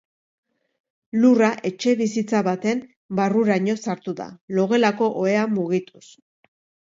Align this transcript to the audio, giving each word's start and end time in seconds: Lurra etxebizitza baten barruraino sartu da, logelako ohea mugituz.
Lurra 1.25 1.49
etxebizitza 1.69 2.39
baten 2.47 2.81
barruraino 3.19 3.75
sartu 3.89 4.15
da, 4.23 4.29
logelako 4.61 5.11
ohea 5.25 5.45
mugituz. 5.55 6.05